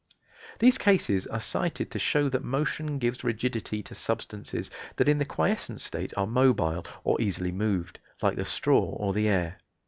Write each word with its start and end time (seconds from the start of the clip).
These 0.57 0.79
cases 0.79 1.27
are 1.27 1.39
cited 1.39 1.91
to 1.91 1.99
show 1.99 2.27
that 2.29 2.43
motion 2.43 2.97
gives 2.97 3.23
rigidity 3.23 3.83
to 3.83 3.93
substances 3.93 4.71
that 4.95 5.07
in 5.07 5.19
the 5.19 5.25
quiescent 5.25 5.79
state 5.79 6.11
are 6.17 6.25
mobile 6.25 6.87
or 7.03 7.21
easily 7.21 7.51
moved, 7.51 7.99
like 8.19 8.35
the 8.35 8.45
straw 8.45 8.81
or 8.97 9.13
the 9.13 9.27
air. 9.27 9.59